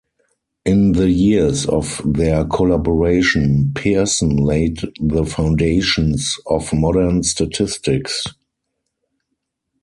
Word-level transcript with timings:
In 0.65 0.93
the 0.93 1.11
years 1.11 1.67
of 1.67 2.01
their 2.03 2.43
collaboration 2.45 3.71
Pearson 3.75 4.35
laid 4.37 4.79
the 4.99 5.23
foundations 5.23 6.37
of 6.47 6.73
modern 6.73 7.21
statistics. 7.21 8.23